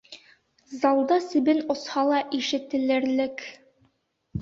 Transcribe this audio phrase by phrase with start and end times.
[0.77, 3.49] Залда себен осһа ла ишетелерлек.